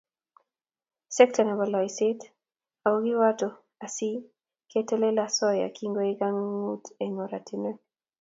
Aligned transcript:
sekta 1.15 1.41
nebo 1.47 1.63
loiseet 1.73 2.19
ako 2.85 2.97
kiwato 3.05 3.47
asi 3.85 4.09
ketelelel 4.69 5.19
asoya 5.25 5.67
ne 5.69 5.75
kikoek 5.75 6.15
kanaguut 6.19 6.83
eng 7.03 7.21
oratinweek 7.25 7.79